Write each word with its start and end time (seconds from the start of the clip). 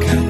가까 0.00 0.21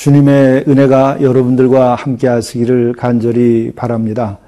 주님의 0.00 0.64
은혜가 0.66 1.18
여러분들과 1.20 1.94
함께 1.94 2.26
하시기를 2.26 2.94
간절히 2.94 3.70
바랍니다. 3.76 4.38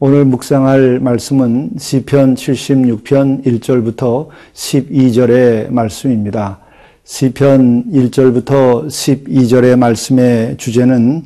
오늘 0.00 0.24
묵상할 0.24 0.98
말씀은 0.98 1.70
시편 1.78 2.34
76편 2.34 3.44
1절부터 3.44 4.26
12절의 4.52 5.70
말씀입니다. 5.70 6.58
시편 7.04 7.92
1절부터 7.92 8.88
12절의 8.88 9.78
말씀의 9.78 10.56
주제는 10.56 11.22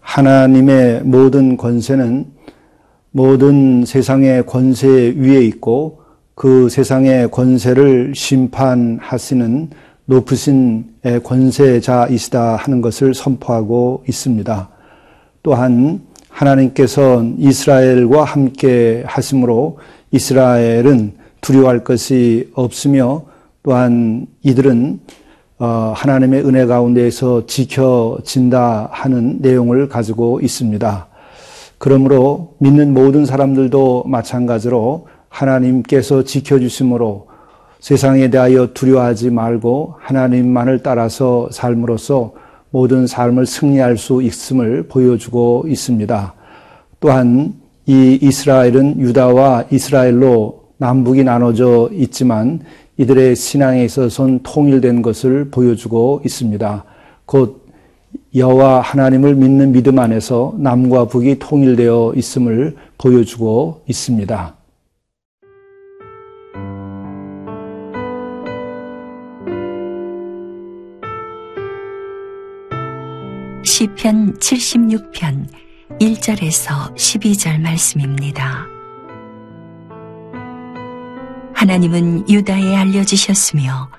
하나님의 0.00 1.02
모든 1.04 1.56
권세는 1.56 2.26
모든 3.12 3.84
세상의 3.84 4.44
권세 4.44 5.14
위에 5.16 5.44
있고 5.44 6.00
그 6.34 6.68
세상의 6.68 7.30
권세를 7.30 8.12
심판하시는 8.16 9.70
높으신 10.10 10.86
권세자이시다 11.22 12.56
하는 12.56 12.80
것을 12.80 13.14
선포하고 13.14 14.02
있습니다. 14.08 14.68
또한 15.44 16.00
하나님께서 16.28 17.24
이스라엘과 17.38 18.24
함께 18.24 19.04
하심으로 19.06 19.78
이스라엘은 20.10 21.12
두려워할 21.40 21.84
것이 21.84 22.50
없으며 22.54 23.22
또한 23.62 24.26
이들은 24.42 25.00
어, 25.60 25.92
하나님의 25.94 26.44
은혜 26.44 26.66
가운데에서 26.66 27.46
지켜진다 27.46 28.88
하는 28.90 29.38
내용을 29.40 29.88
가지고 29.88 30.40
있습니다. 30.40 31.06
그러므로 31.78 32.54
믿는 32.58 32.94
모든 32.94 33.26
사람들도 33.26 34.04
마찬가지로 34.06 35.06
하나님께서 35.28 36.24
지켜주심으로 36.24 37.29
세상에 37.80 38.28
대하여 38.28 38.68
두려워하지 38.74 39.30
말고 39.30 39.94
하나님만을 39.98 40.82
따라서 40.82 41.48
삶으로써 41.50 42.32
모든 42.70 43.06
삶을 43.06 43.46
승리할 43.46 43.96
수 43.96 44.22
있음을 44.22 44.84
보여주고 44.88 45.64
있습니다. 45.66 46.34
또한 47.00 47.54
이 47.86 48.18
이스라엘은 48.20 49.00
유다와 49.00 49.64
이스라엘로 49.70 50.60
남북이 50.76 51.24
나눠져 51.24 51.90
있지만 51.92 52.60
이들의 52.98 53.34
신앙에 53.34 53.84
있어서는 53.84 54.40
통일된 54.42 55.02
것을 55.02 55.50
보여주고 55.50 56.20
있습니다. 56.24 56.84
곧 57.24 57.66
여호와 58.34 58.80
하나님을 58.80 59.34
믿는 59.34 59.72
믿음 59.72 59.98
안에서 59.98 60.54
남과 60.58 61.06
북이 61.06 61.38
통일되어 61.38 62.12
있음을 62.14 62.76
보여주고 62.98 63.82
있습니다. 63.86 64.59
시편 73.80 74.34
76편 74.34 75.46
1절에서 75.98 76.94
12절 76.94 77.62
말씀입니다. 77.62 78.66
하나님은 81.54 82.28
유다에 82.28 82.76
알려지셨으며 82.76 83.90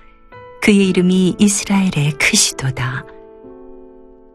그의 0.62 0.90
이름이 0.90 1.38
이스라엘에 1.40 2.12
크시도다. 2.20 3.06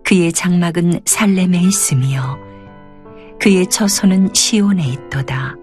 그의 0.05 0.33
장막은 0.33 1.03
살렘에 1.05 1.61
있으며 1.61 2.37
그의 3.41 3.69
처소는 3.69 4.35
시온에 4.35 4.85
있도다. 4.85 5.55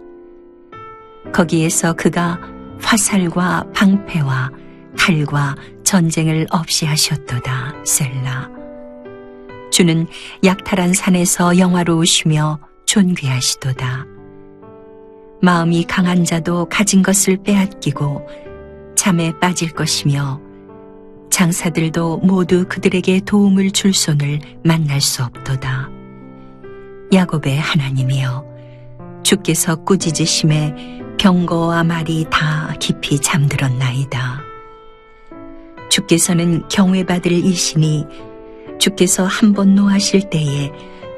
거기에서 1.34 1.92
그가 1.92 2.40
화살과 2.82 3.66
방패와 3.76 4.50
칼과 4.98 5.58
전쟁을 5.84 6.48
없이 6.52 6.86
하셨도다. 6.86 7.84
셀라. 7.84 8.63
주는 9.74 10.06
약탈한 10.44 10.94
산에서 10.94 11.58
영화로우시며 11.58 12.60
존귀하시도다. 12.86 14.06
마음이 15.42 15.86
강한 15.86 16.24
자도 16.24 16.66
가진 16.70 17.02
것을 17.02 17.38
빼앗기고 17.38 18.22
잠에 18.96 19.34
빠질 19.40 19.72
것이며 19.72 20.40
장사들도 21.32 22.20
모두 22.20 22.66
그들에게 22.70 23.22
도움을 23.22 23.72
줄 23.72 23.96
손을 23.96 24.40
만날 24.64 25.02
수 25.02 25.24
없도다. 25.24 25.90
야곱의 27.12 27.58
하나님이여 27.58 28.46
주께서 29.24 29.76
꾸짖으심에 29.78 31.02
병거와 31.18 31.84
말이 31.84 32.28
다 32.30 32.76
깊이 32.80 33.20
잠들었나이다. 33.20 34.40
주께서는 35.90 36.68
경외받을 36.70 37.32
이시니 37.32 38.33
주께서 38.84 39.24
한 39.24 39.54
번 39.54 39.76
노하실 39.76 40.30
때에 40.30 40.70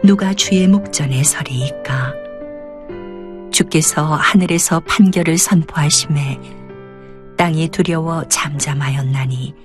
누가 0.03 0.35
주의 0.35 0.67
목전에 0.67 1.23
서리이까? 1.23 2.13
주께서 3.51 4.03
하늘에서 4.03 4.81
판결을 4.81 5.39
선포하심에 5.39 6.39
땅이 7.35 7.69
두려워 7.69 8.23
잠잠하였나니 8.27 9.55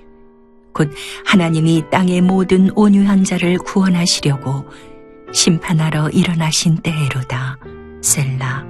곧 0.73 0.89
하나님이 1.27 1.83
땅의 1.91 2.21
모든 2.21 2.71
온유한 2.75 3.23
자를 3.23 3.59
구원하시려고 3.59 4.65
심판하러 5.31 6.09
일어나신 6.09 6.77
때에로다. 6.77 7.59
셀라. 8.01 8.65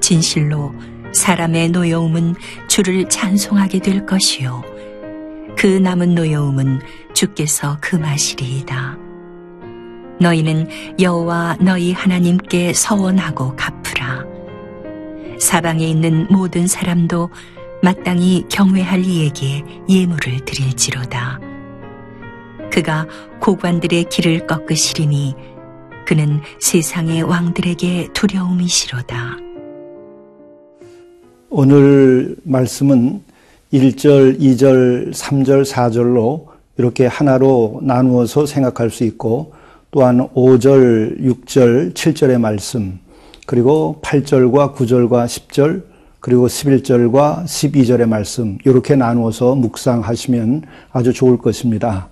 진실로 0.00 0.72
사람의 1.12 1.68
노여움은 1.72 2.36
주를 2.68 3.06
찬송하게 3.06 3.80
될 3.80 4.06
것이요. 4.06 4.62
그 5.58 5.66
남은 5.66 6.14
노여움은 6.14 6.80
주께서 7.18 7.76
금하시리이다. 7.80 8.96
너희는 10.20 10.68
여호와 11.00 11.56
너희 11.60 11.92
하나님께 11.92 12.72
서원하고 12.72 13.56
갚으라. 13.56 14.24
사방에 15.40 15.84
있는 15.84 16.28
모든 16.30 16.68
사람도 16.68 17.30
마땅히 17.82 18.44
경외할 18.48 19.04
이에게 19.04 19.64
예물을 19.88 20.44
드릴지로다. 20.44 21.40
그가 22.72 23.08
고관들의 23.40 24.04
길을 24.10 24.46
꺾으시리니 24.46 25.34
그는 26.06 26.40
세상의 26.60 27.22
왕들에게 27.22 28.10
두려움이시로다. 28.14 29.38
오늘 31.50 32.36
말씀은 32.44 33.22
1절, 33.72 34.38
2절, 34.38 35.12
3절, 35.12 35.68
4절로 35.68 36.57
이렇게 36.78 37.06
하나로 37.06 37.80
나누어서 37.82 38.46
생각할 38.46 38.90
수 38.90 39.04
있고 39.04 39.52
또한 39.90 40.28
5절, 40.34 41.20
6절, 41.20 41.94
7절의 41.94 42.38
말씀 42.38 42.98
그리고 43.46 43.98
8절과 44.02 44.74
9절과 44.74 45.26
10절 45.26 45.82
그리고 46.20 46.46
11절과 46.46 47.44
12절의 47.44 48.06
말씀 48.06 48.58
이렇게 48.64 48.96
나누어서 48.96 49.54
묵상하시면 49.54 50.62
아주 50.92 51.12
좋을 51.12 51.38
것입니다. 51.38 52.08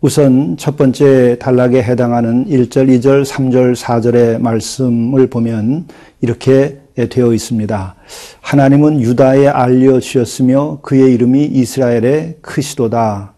우선 0.00 0.56
첫 0.56 0.76
번째 0.76 1.38
단락에 1.38 1.82
해당하는 1.82 2.46
1절, 2.46 2.88
2절, 2.88 3.24
3절, 3.24 3.76
4절의 3.76 4.40
말씀을 4.40 5.26
보면 5.28 5.88
이렇게 6.20 6.80
되어 6.94 7.32
있습니다. 7.34 7.94
하나님은 8.40 9.00
유다에 9.00 9.48
알려주셨으며 9.48 10.78
그의 10.82 11.14
이름이 11.14 11.44
이스라엘의 11.44 12.38
크시도다. 12.40 13.29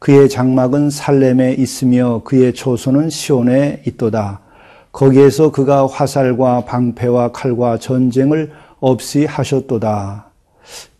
그의 0.00 0.30
장막은 0.30 0.88
살렘에 0.88 1.52
있으며 1.52 2.22
그의 2.24 2.54
초소는 2.54 3.10
시온에 3.10 3.82
있도다. 3.86 4.40
거기에서 4.92 5.52
그가 5.52 5.86
화살과 5.86 6.64
방패와 6.64 7.32
칼과 7.32 7.78
전쟁을 7.78 8.50
없이 8.80 9.26
하셨도다. 9.26 10.30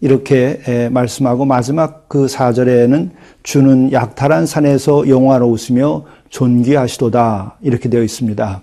이렇게 0.03 0.91
말씀하고 0.93 1.47
마지막 1.47 2.11
그 2.11 2.27
4절에는 2.27 3.11
주는 3.43 3.91
약탈한 3.91 4.45
산에서 4.45 5.09
영화로우시며 5.09 6.05
존귀하시도다. 6.29 7.57
이렇게 7.63 7.89
되어 7.89 8.03
있습니다. 8.03 8.63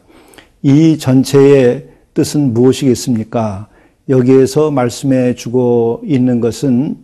이 0.62 1.00
전체의 1.00 1.88
뜻은 2.14 2.54
무엇이겠습니까? 2.54 3.70
여기에서 4.08 4.70
말씀해 4.70 5.34
주고 5.34 6.02
있는 6.06 6.40
것은 6.42 6.98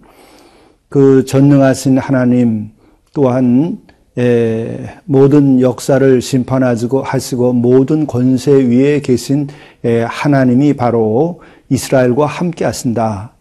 그 0.88 1.26
전능하신 1.26 1.98
하나님, 1.98 2.70
또한 3.14 3.80
에, 4.18 4.90
모든 5.06 5.62
역사를 5.62 6.22
심판하시고 6.22 7.04
하시고 7.04 7.54
모든 7.54 8.06
권세 8.06 8.52
위에 8.52 9.02
계신 9.02 9.48
에, 9.84 10.02
하나님이 10.02 10.74
바로 10.74 11.42
이스라엘과 11.70 12.26
함께 12.26 12.66
하신다. 12.66 13.34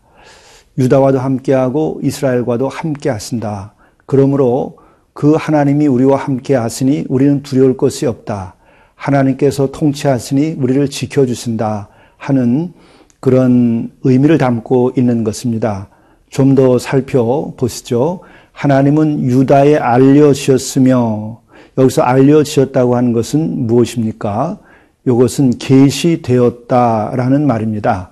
유다와도 0.79 1.19
함께하고 1.19 2.01
이스라엘과도 2.03 2.69
함께 2.69 3.11
하신다. 3.11 3.75
그러므로 4.07 4.79
그 5.13 5.35
하나님이 5.35 5.87
우리와 5.87 6.17
함께 6.17 6.55
하시니 6.55 7.07
우리는 7.09 7.43
두려울 7.43 7.77
것이 7.77 8.07
없다. 8.07 8.55
하나님께서 8.95 9.71
통치하시니 9.73 10.57
우리를 10.59 10.89
지켜주신다 10.89 11.89
하는 12.17 12.73
그런 13.21 13.91
의미를 14.05 14.39
담고 14.39 14.93
있는 14.97 15.25
것입니다. 15.25 15.89
좀 16.33 16.55
더 16.55 16.79
살펴보시죠. 16.79 18.21
하나님은 18.53 19.23
유다에 19.25 19.77
알려지었으며 19.77 21.41
여기서 21.79 22.03
알려지었다고 22.03 22.97
하는 22.97 23.13
것은 23.13 23.67
무엇입니까? 23.67 24.59
이것은 25.07 25.59
계시되었다라는 25.59 27.47
말입니다. 27.47 28.11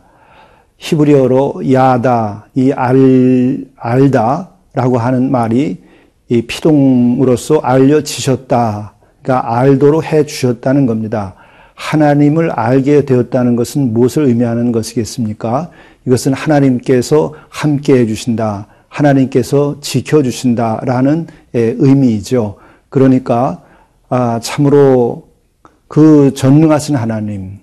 히브리어로 0.79 1.73
야다, 1.73 2.47
이 2.55 2.73
알, 2.73 3.67
알다라고 3.77 4.99
하는 4.99 5.31
말이 5.31 5.79
이 6.29 6.43
피동으로서 6.43 7.59
알려지셨다. 7.59 8.95
그러니까 9.23 9.59
알도록 9.59 10.05
해 10.05 10.25
주셨다는 10.25 10.87
겁니다. 10.87 11.35
하나님을 11.75 12.51
알게 12.51 13.05
되었다는 13.05 13.57
것은 13.57 13.93
무엇을 13.93 14.25
의미하는 14.25 14.73
것이겠습니까? 14.73 15.71
이것은 16.07 16.33
하나님께서 16.33 17.35
함께 17.49 17.99
해 17.99 18.07
주신다. 18.07 18.67
하나님께서 18.91 19.77
지켜 19.81 20.23
주신다라는 20.23 21.29
예, 21.55 21.75
의미이죠. 21.79 22.57
그러니까 22.91 23.63
아, 24.11 24.41
참으로 24.43 25.29
그 25.89 26.35
전능하신 26.35 26.97
하나님, 26.97 27.59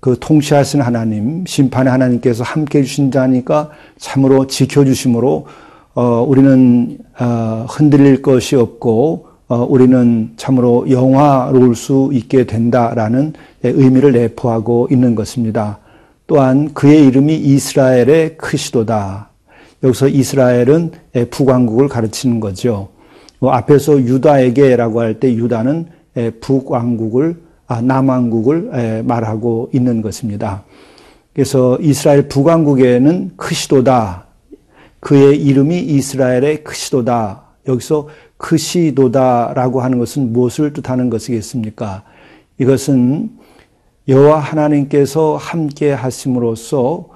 그 0.00 0.16
통치하신 0.18 0.80
하나님, 0.80 1.44
심판의 1.46 1.90
하나님께서 1.90 2.44
함께 2.44 2.78
해주신다니까 2.78 3.70
참으로 3.98 4.46
지켜주심으로 4.46 5.46
어, 5.94 6.02
우리는 6.26 6.98
어, 7.18 7.66
흔들릴 7.68 8.22
것이 8.22 8.56
없고 8.56 9.28
어, 9.46 9.66
우리는 9.68 10.32
참으로 10.36 10.90
영화로울 10.90 11.74
수 11.76 12.10
있게 12.12 12.44
된다라는 12.44 13.34
의미를 13.62 14.12
내포하고 14.12 14.88
있는 14.90 15.14
것입니다. 15.14 15.78
또한 16.26 16.72
그의 16.74 17.06
이름이 17.06 17.36
이스라엘의 17.36 18.36
크시도다. 18.36 19.33
여기서 19.84 20.08
이스라엘은 20.08 20.92
북왕국을 21.30 21.88
가르치는 21.88 22.40
거죠. 22.40 22.88
뭐 23.38 23.52
앞에서 23.52 24.00
유다에게라고 24.00 25.00
할 25.00 25.20
때 25.20 25.32
유다는 25.34 25.86
북왕국을 26.40 27.44
아, 27.66 27.80
남왕국을 27.80 29.02
말하고 29.04 29.70
있는 29.72 30.02
것입니다. 30.02 30.64
그래서 31.32 31.78
이스라엘 31.80 32.28
북왕국에는 32.28 33.32
크시도다. 33.36 34.26
그의 35.00 35.42
이름이 35.42 35.78
이스라엘의 35.80 36.64
크시도다. 36.64 37.42
여기서 37.68 38.08
크시도다라고 38.36 39.80
하는 39.80 39.98
것은 39.98 40.32
무엇을 40.32 40.72
뜻하는 40.72 41.10
것이겠습니까? 41.10 42.04
이것은 42.58 43.30
여호와 44.08 44.38
하나님께서 44.38 45.36
함께 45.36 45.92
하심으로써 45.92 47.08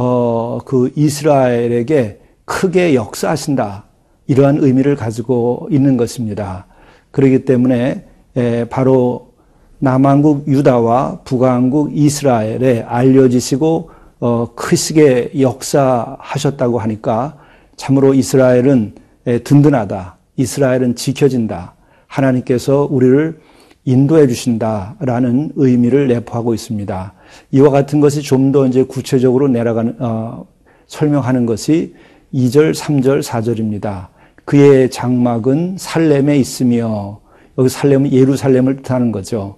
어, 0.00 0.60
그 0.64 0.92
이스라엘에게 0.94 2.20
크게 2.44 2.94
역사하신다. 2.94 3.86
이러한 4.28 4.58
의미를 4.60 4.94
가지고 4.94 5.66
있는 5.72 5.96
것입니다. 5.96 6.66
그렇기 7.10 7.44
때문에 7.44 8.06
에, 8.36 8.64
바로 8.66 9.32
남한국 9.80 10.46
유다와 10.46 11.22
북한국 11.24 11.96
이스라엘에 11.96 12.82
알려지시고 12.82 13.90
어, 14.20 14.54
크시게 14.54 15.32
역사하셨다고 15.40 16.78
하니까 16.78 17.36
참으로 17.76 18.14
이스라엘은 18.14 18.94
든든하다. 19.42 20.16
이스라엘은 20.36 20.94
지켜진다. 20.94 21.74
하나님께서 22.06 22.86
우리를 22.88 23.40
인도해 23.84 24.28
주신다라는 24.28 25.54
의미를 25.56 26.06
내포하고 26.06 26.54
있습니다. 26.54 27.14
이와 27.50 27.70
같은 27.70 28.00
것이 28.00 28.22
좀 28.22 28.52
더 28.52 28.66
이제 28.66 28.82
구체적으로 28.82 29.48
내려가는 29.48 29.96
어, 30.00 30.46
설명하는 30.86 31.46
것이 31.46 31.94
2절, 32.32 32.74
3절, 32.74 33.22
4절입니다. 33.22 34.08
그의 34.44 34.90
장막은 34.90 35.76
살렘에 35.78 36.36
있으며 36.38 37.20
여기 37.58 37.68
살렘은 37.68 38.12
예루살렘을 38.12 38.82
뜻하는 38.82 39.12
거죠. 39.12 39.56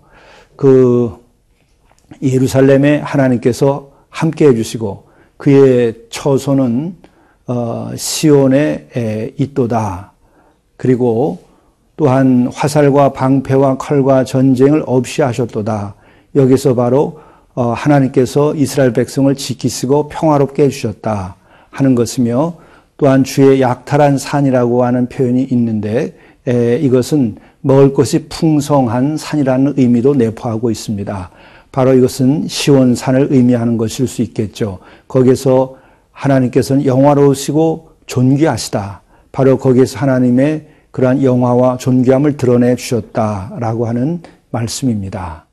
그 0.57 1.17
예루살렘에 2.23 2.99
하나님께서 2.99 3.91
함께 4.09 4.49
해주시고 4.49 5.05
그의 5.37 5.95
처소는 6.11 6.97
어, 7.47 7.91
시온에 7.97 9.33
있도다. 9.39 10.13
그리고 10.77 11.39
또한 11.97 12.51
화살과 12.53 13.13
방패와 13.13 13.77
칼과 13.79 14.25
전쟁을 14.25 14.83
없이 14.87 15.23
하셨도다. 15.23 15.95
여기서 16.35 16.75
바로 16.75 17.19
어, 17.19 17.30
하나님께서 17.55 18.55
이스라엘 18.55 18.93
백성을 18.93 19.35
지키시고 19.35 20.09
평화롭게 20.09 20.65
해주셨다 20.65 21.37
하는 21.71 21.95
것이며 21.95 22.55
또한 22.97 23.25
주의 23.25 23.61
약탈한 23.61 24.19
산이라고 24.19 24.85
하는 24.85 25.09
표현이 25.09 25.45
있는데 25.51 26.15
이것은 26.47 27.37
먹을 27.61 27.93
것이 27.93 28.29
풍성한 28.29 29.17
산이라는 29.17 29.75
의미도 29.77 30.15
내포하고 30.15 30.71
있습니다. 30.71 31.31
바로 31.73 31.95
이것은 31.95 32.49
시원산을 32.49 33.29
의미하는 33.31 33.77
것일 33.77 34.09
수 34.09 34.23
있겠죠. 34.23 34.79
거기서 35.09 35.77
하나님께서는 36.13 36.85
영화로우시고 36.85 37.91
존귀하시다. 38.07 39.03
바로 39.33 39.59
거기에서 39.59 39.99
하나님의 39.99 40.67
그러한 40.91 41.23
영화와 41.23 41.77
존귀함을 41.77 42.37
드러내 42.37 42.75
주셨다라고 42.75 43.87
하는 43.87 44.21
말씀입니다. 44.51 45.47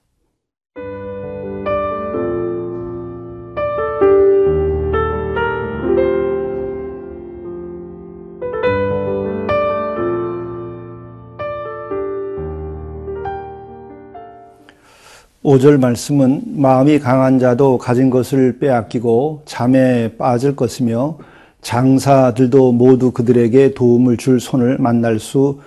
오절 15.49 15.77
말씀은 15.77 16.41
마음이 16.57 16.99
강한 16.99 17.39
자도 17.39 17.77
가진 17.77 18.09
것을 18.09 18.59
빼앗기고 18.59 19.43
잠에 19.45 20.17
빠질 20.17 20.57
것이며 20.57 21.19
장사들도 21.61 22.73
모두 22.73 23.11
그들에게 23.11 23.73
도움을 23.73 24.17
줄 24.17 24.41
손을 24.41 24.77
만날 24.77 25.21
수 25.21 25.61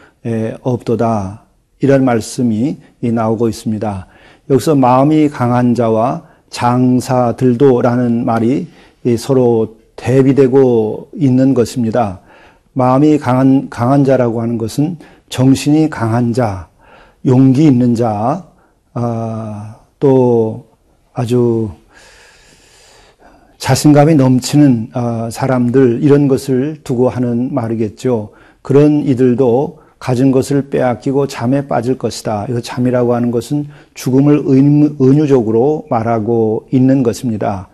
없도다. 0.60 1.44
이런 1.80 2.04
말씀이 2.04 2.76
나오고 3.00 3.48
있습니다. 3.48 4.06
여기서 4.50 4.74
마음이 4.74 5.30
강한 5.30 5.74
자와 5.74 6.24
장사들도 6.50 7.80
라는 7.80 8.26
말이 8.26 8.68
서로 9.16 9.78
대비되고 9.96 11.08
있는 11.14 11.54
것입니다. 11.54 12.20
마음이 12.74 13.16
강한, 13.16 13.70
강한 13.70 14.04
자라고 14.04 14.42
하는 14.42 14.58
것은 14.58 14.98
정신이 15.30 15.88
강한 15.88 16.34
자, 16.34 16.68
용기 17.24 17.64
있는 17.64 17.94
자, 17.94 18.44
아, 18.92 19.76
또 19.98 20.66
아주 21.12 21.70
자신감이 23.58 24.14
넘치는 24.14 24.90
아, 24.94 25.28
사람들 25.30 26.02
이런 26.02 26.28
것을 26.28 26.78
두고 26.82 27.08
하는 27.08 27.54
말이겠죠. 27.54 28.30
그런 28.62 29.02
이들도 29.02 29.80
가진 29.98 30.32
것을 30.32 30.70
빼앗기고 30.70 31.26
잠에 31.26 31.68
빠질 31.68 31.98
것이다. 31.98 32.46
이 32.48 32.62
잠이라고 32.62 33.14
하는 33.14 33.30
것은 33.30 33.68
죽음을 33.94 34.44
은유적으로 35.00 35.86
말하고 35.90 36.68
있는 36.72 37.02
것입니다. 37.02 37.68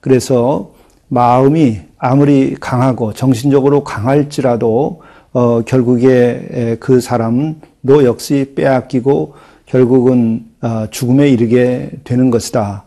그래서 0.00 0.72
마음이 1.06 1.78
아무리 1.96 2.56
강하고 2.58 3.14
정신적으로 3.14 3.84
강할지라도 3.84 5.02
어, 5.32 5.62
결국에 5.62 6.76
그 6.80 7.00
사람도 7.00 8.04
역시 8.04 8.52
빼앗기고 8.56 9.34
결국은 9.66 10.44
어, 10.44 10.47
죽음에 10.90 11.28
이르게 11.28 11.90
되는 12.04 12.30
것이다. 12.30 12.84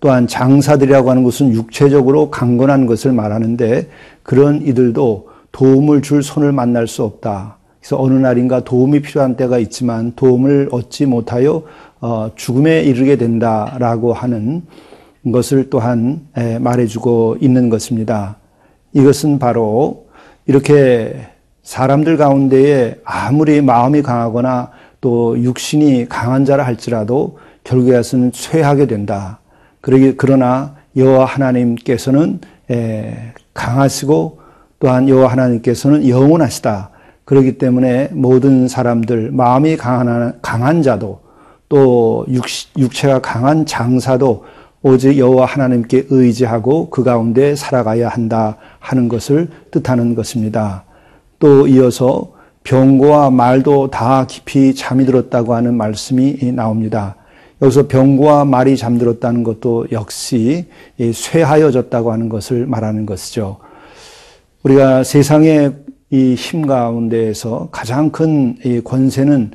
또한 0.00 0.26
장사들이라고 0.26 1.08
하는 1.10 1.24
것은 1.24 1.52
육체적으로 1.52 2.30
강건한 2.30 2.86
것을 2.86 3.12
말하는데 3.12 3.88
그런 4.22 4.60
이들도 4.60 5.28
도움을 5.50 6.02
줄 6.02 6.22
손을 6.22 6.52
만날 6.52 6.86
수 6.86 7.04
없다. 7.04 7.56
그래서 7.80 8.00
어느 8.00 8.14
날인가 8.14 8.64
도움이 8.64 9.00
필요한 9.00 9.36
때가 9.36 9.58
있지만 9.58 10.12
도움을 10.16 10.68
얻지 10.72 11.06
못하여 11.06 11.62
어, 12.00 12.30
죽음에 12.34 12.82
이르게 12.82 13.16
된다라고 13.16 14.12
하는 14.12 14.62
것을 15.32 15.70
또한 15.70 16.26
말해주고 16.60 17.38
있는 17.40 17.70
것입니다. 17.70 18.36
이것은 18.92 19.38
바로 19.38 20.06
이렇게 20.46 21.26
사람들 21.62 22.18
가운데에 22.18 23.00
아무리 23.04 23.62
마음이 23.62 24.02
강하거나 24.02 24.70
또 25.04 25.38
육신이 25.38 26.08
강한 26.08 26.46
자라 26.46 26.64
할지라도 26.64 27.36
결국에 27.62 28.02
서는 28.02 28.30
쇠하게 28.32 28.86
된다. 28.86 29.38
그러나 29.82 30.76
여호와 30.96 31.26
하나님께서는 31.26 32.40
에, 32.70 33.34
강하시고 33.52 34.38
또한 34.80 35.06
여호와 35.06 35.30
하나님께서는 35.32 36.08
영원하시다. 36.08 36.88
그렇기 37.26 37.58
때문에 37.58 38.08
모든 38.12 38.66
사람들 38.66 39.30
마음이 39.30 39.76
강한 39.76 40.38
강한 40.40 40.80
자도 40.80 41.20
또 41.68 42.24
육, 42.30 42.44
육체가 42.78 43.20
강한 43.20 43.66
장사도 43.66 44.44
오직 44.80 45.18
여호와 45.18 45.44
하나님께 45.44 46.06
의지하고 46.08 46.88
그 46.88 47.04
가운데 47.04 47.54
살아가야 47.54 48.08
한다 48.08 48.56
하는 48.78 49.08
것을 49.10 49.48
뜻하는 49.70 50.14
것입니다. 50.14 50.84
또 51.38 51.66
이어서 51.66 52.32
병고와 52.64 53.30
말도 53.30 53.90
다 53.90 54.26
깊이 54.26 54.74
잠이 54.74 55.04
들었다고 55.06 55.54
하는 55.54 55.74
말씀이 55.74 56.52
나옵니다. 56.52 57.16
여기서 57.62 57.86
병고와 57.88 58.44
말이 58.44 58.76
잠들었다는 58.76 59.44
것도 59.44 59.86
역시 59.92 60.66
쇠하여졌다고 60.98 62.10
하는 62.10 62.28
것을 62.28 62.66
말하는 62.66 63.06
것이죠. 63.06 63.58
우리가 64.62 65.04
세상의 65.04 65.72
이 66.10 66.36
힘 66.36 66.66
가운데에서 66.66 67.68
가장 67.70 68.10
큰 68.10 68.56
권세는 68.84 69.50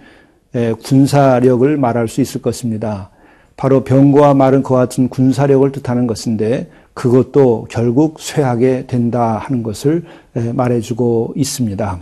군사력을 0.83 1.77
말할 1.77 2.07
수 2.07 2.21
있을 2.21 2.41
것입니다. 2.41 3.09
바로 3.55 3.83
병과 3.83 4.33
말은 4.33 4.63
그와 4.63 4.81
같은 4.81 5.09
군사력을 5.09 5.71
뜻하는 5.71 6.05
것인데 6.07 6.69
그것도 6.93 7.67
결국 7.69 8.19
쇠하게 8.19 8.87
된다 8.87 9.37
하는 9.37 9.63
것을 9.63 10.03
말해주고 10.33 11.33
있습니다. 11.35 11.99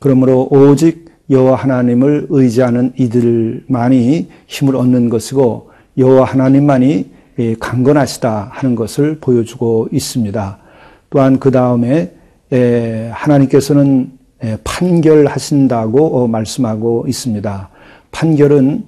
그러므로 0.00 0.48
오직 0.50 1.04
여호와 1.30 1.54
하나님을 1.54 2.26
의지하는 2.28 2.92
이들만이 2.96 4.28
힘을 4.48 4.74
얻는 4.74 5.10
것이고 5.10 5.70
여호와 5.96 6.24
하나님만이 6.24 7.10
강건하시다 7.60 8.48
하는 8.50 8.74
것을 8.74 9.18
보여주고 9.20 9.88
있습니다. 9.92 10.58
또한 11.10 11.38
그 11.38 11.52
다음에 11.52 12.12
하나님께서는 13.12 14.10
판결하신다고 14.64 16.26
말씀하고 16.26 17.04
있습니다. 17.06 17.68
판결은 18.10 18.84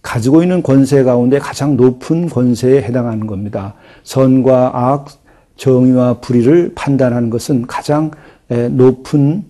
가지고 0.00 0.42
있는 0.42 0.62
권세 0.62 1.04
가운데 1.04 1.38
가장 1.38 1.76
높은 1.76 2.28
권세에 2.28 2.82
해당하는 2.82 3.26
겁니다. 3.26 3.74
선과 4.02 4.72
악, 4.74 5.08
정의와 5.56 6.14
불의를 6.14 6.72
판단하는 6.74 7.30
것은 7.30 7.66
가장 7.66 8.10
높은 8.48 9.44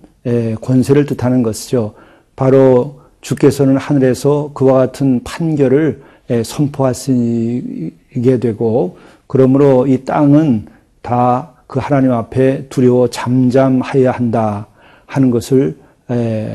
권세를 0.61 1.07
뜻하는 1.07 1.43
것이죠. 1.43 1.95
바로 2.37 3.01
주께서는 3.21 3.77
하늘에서 3.77 4.51
그와 4.55 4.75
같은 4.79 5.23
판결을 5.25 6.03
선포하시게 6.45 8.39
되고 8.41 8.99
그러므로 9.27 9.87
이 9.87 10.05
땅은 10.05 10.67
다 11.03 11.53
그 11.73 11.81
하나님 11.81 12.13
앞에 12.13 12.67
두려워 12.69 13.09
잠잠하여야 13.09 14.11
한다 14.11 14.67
하는 15.07 15.31
것을 15.31 15.79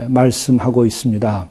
말씀하고 0.07 0.85
있습니다. 0.85 1.49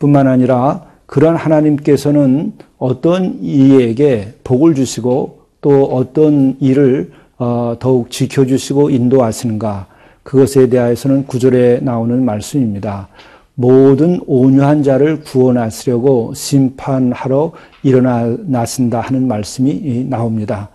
뿐만 0.00 0.26
아니라 0.26 0.86
그런 1.06 1.36
하나님께서는 1.36 2.54
어떤 2.78 3.38
이에게 3.40 4.34
복을 4.42 4.74
주시고 4.74 5.38
또 5.60 5.84
어떤 5.84 6.56
일을 6.58 7.12
어, 7.38 7.76
더욱 7.78 8.10
지켜주시고 8.10 8.90
인도하시는가 8.90 9.86
그것에 10.30 10.68
대하여서는 10.68 11.26
구절에 11.26 11.80
나오는 11.82 12.24
말씀입니다. 12.24 13.08
모든 13.56 14.20
온유한 14.28 14.84
자를 14.84 15.22
구원하시려고 15.22 16.34
심판하러 16.34 17.50
일어나신다 17.82 19.00
하는 19.00 19.26
말씀이 19.26 20.06
나옵니다. 20.08 20.68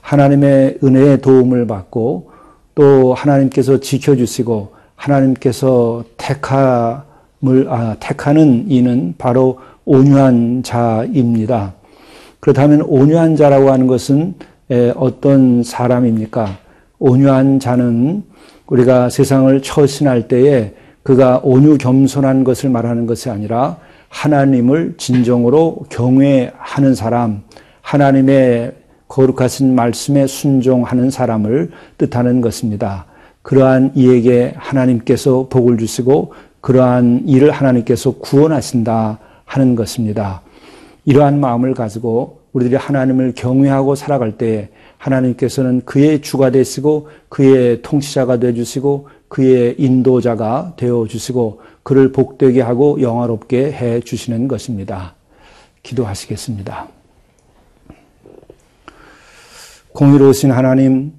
하나님의 0.00 0.78
은혜의 0.84 1.22
도움을 1.22 1.66
받고 1.66 2.30
또 2.76 3.12
하나님께서 3.12 3.80
지켜주시고 3.80 4.74
하나님께서 4.94 6.04
택함을 6.16 7.66
아, 7.68 7.96
택하는 7.98 8.66
이는 8.68 9.14
바로 9.18 9.58
온유한 9.86 10.62
자입니다. 10.62 11.74
그렇다면 12.38 12.82
온유한 12.82 13.34
자라고 13.34 13.72
하는 13.72 13.88
것은 13.88 14.34
어떤 14.94 15.64
사람입니까? 15.64 16.58
온유한 17.00 17.58
자는 17.58 18.29
우리가 18.70 19.10
세상을 19.10 19.60
처신할 19.62 20.28
때에 20.28 20.72
그가 21.02 21.40
온유 21.42 21.78
겸손한 21.78 22.44
것을 22.44 22.70
말하는 22.70 23.06
것이 23.06 23.30
아니라 23.30 23.78
하나님을 24.08 24.94
진정으로 24.96 25.84
경외하는 25.88 26.94
사람, 26.94 27.42
하나님의 27.82 28.72
거룩하신 29.08 29.74
말씀에 29.74 30.26
순종하는 30.26 31.10
사람을 31.10 31.70
뜻하는 31.98 32.40
것입니다. 32.40 33.06
그러한 33.42 33.92
이에게 33.94 34.54
하나님께서 34.56 35.48
복을 35.48 35.78
주시고 35.78 36.32
그러한 36.60 37.22
일을 37.26 37.50
하나님께서 37.50 38.12
구원하신다 38.12 39.18
하는 39.44 39.74
것입니다. 39.74 40.42
이러한 41.06 41.40
마음을 41.40 41.74
가지고 41.74 42.40
우리들이 42.52 42.76
하나님을 42.76 43.32
경외하고 43.34 43.94
살아갈 43.94 44.32
때 44.32 44.68
하나님께서는 45.00 45.82
그의 45.86 46.20
주가 46.20 46.50
되시고 46.50 47.08
그의 47.28 47.80
통치자가 47.82 48.38
되어 48.38 48.52
주시고 48.52 49.08
그의 49.28 49.74
인도자가 49.78 50.74
되어 50.76 51.06
주시고 51.08 51.62
그를 51.82 52.12
복되게 52.12 52.60
하고 52.60 53.00
영화롭게 53.00 53.72
해 53.72 54.00
주시는 54.00 54.46
것입니다. 54.46 55.14
기도하시겠습니다. 55.82 56.88
공의로우신 59.92 60.50
하나님, 60.50 61.12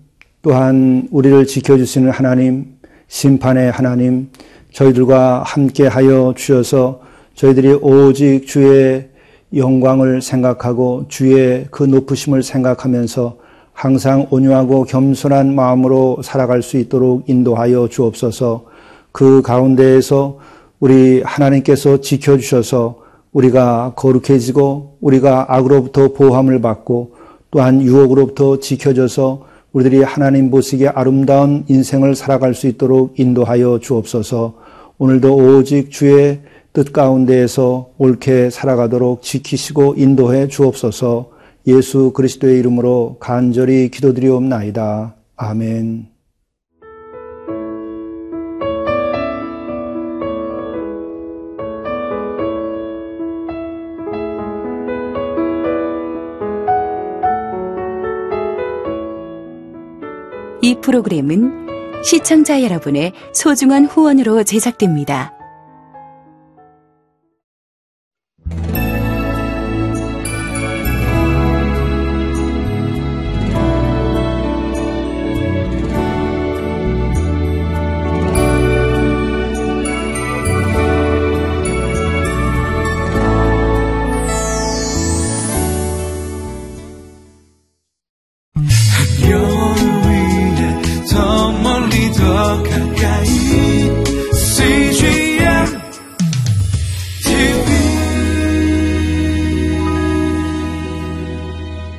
또한 0.44 1.08
우리를 1.12 1.46
지켜주시는 1.48 2.12
하나님, 2.12 2.78
심판의 3.08 3.72
하나님, 3.72 4.30
저희들과 4.72 5.44
함께 5.44 5.88
하여 5.88 6.34
주셔서 6.38 7.02
저희들이 7.34 7.74
오직 7.82 8.46
주의 8.46 9.10
영광을 9.56 10.22
생각하고 10.22 11.06
주의 11.10 11.66
그 11.72 11.84
높으심을 11.84 12.44
생각하면서 12.44 13.42
항상 13.74 14.28
온유하고 14.30 14.84
겸손한 14.84 15.56
마음으로 15.56 16.22
살아갈 16.24 16.62
수 16.62 16.78
있도록 16.78 17.30
인도하여 17.30 17.88
주옵소서. 17.88 18.66
그 19.12 19.42
가운데에서 19.42 20.40
우리 20.80 21.22
하나님께서 21.24 22.02
지켜주셔서 22.02 23.00
우리가 23.34 23.94
거룩해지고 23.96 24.98
우리가 25.02 25.46
악으로부터 25.50 26.14
보함을 26.14 26.62
받고 26.62 27.14
또한 27.50 27.82
유혹으로부터 27.82 28.60
지켜져서 28.60 29.46
우리들이 29.74 30.04
하나님 30.04 30.52
보시기에 30.52 30.90
아름다운 30.90 31.64
인생을 31.68 32.16
살아갈 32.16 32.54
수 32.54 32.68
있도록 32.68 33.20
인도하여 33.20 33.80
주옵소서. 33.82 34.54
오늘도 34.98 35.36
오직 35.36 35.92
주의 35.92 36.42
뜻 36.74 36.94
가운데에서 36.94 37.90
옳게 37.98 38.50
살아가도록 38.50 39.22
지키시고 39.22 39.96
인도해 39.98 40.48
주옵소서 40.48 41.30
예수 41.68 42.12
그리스도의 42.14 42.60
이름으로 42.60 43.18
간절히 43.20 43.90
기도드리옵나이다. 43.90 45.16
아멘. 45.36 46.08
이 60.64 60.76
프로그램은 60.80 61.68
시청자 62.04 62.62
여러분의 62.64 63.14
소중한 63.34 63.86
후원으로 63.86 64.44
제작됩니다. 64.44 65.41